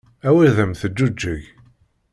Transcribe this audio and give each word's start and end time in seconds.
Awer 0.27 0.49
d 0.55 0.57
am 0.63 0.73
teǧǧuǧeg! 0.79 1.43